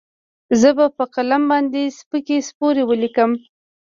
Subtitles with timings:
[0.59, 3.31] زه به په قلم باندې سپکې سپورې وليکم.